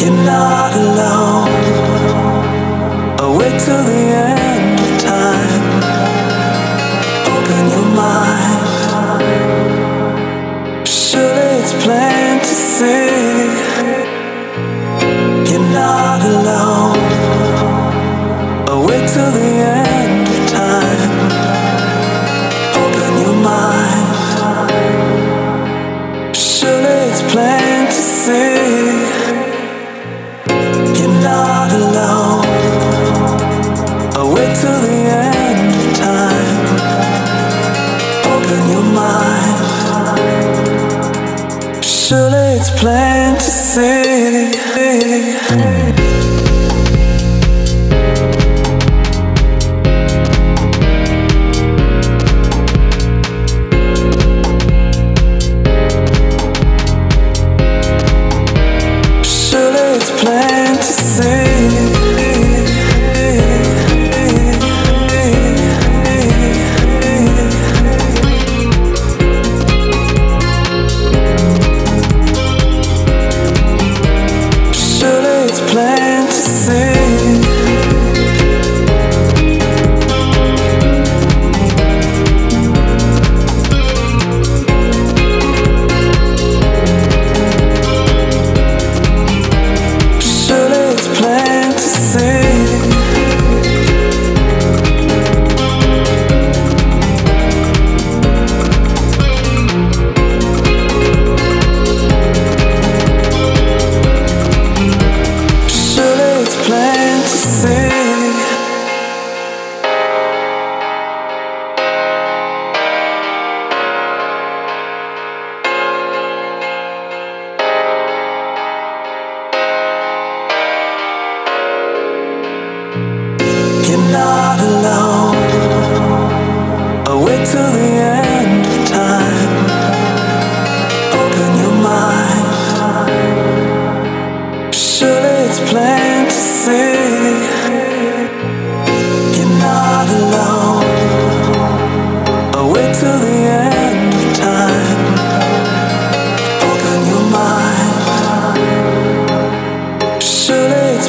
[0.00, 0.57] You're
[41.82, 44.48] Surely it's plain to see.
[75.70, 76.07] Surely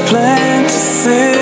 [0.08, 1.39] planned to say.